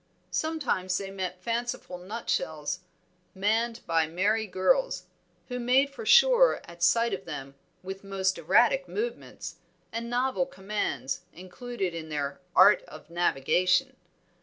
Sometimes 0.31 0.97
they 0.97 1.11
met 1.11 1.43
fanciful 1.43 1.99
nutshells 1.99 2.79
manned 3.35 3.81
by 3.85 4.07
merry 4.07 4.47
girls, 4.47 5.05
who 5.47 5.59
made 5.59 5.91
for 5.91 6.07
shore 6.07 6.59
at 6.65 6.81
sight 6.81 7.13
of 7.13 7.25
them 7.25 7.53
with 7.83 8.03
most 8.03 8.39
erratic 8.39 8.87
movements 8.87 9.57
and 9.91 10.09
novel 10.09 10.47
commands 10.47 11.21
included 11.33 11.93
in 11.93 12.09
their 12.09 12.41
Art 12.55 12.81
of 12.87 13.11
Navigation. 13.11 13.95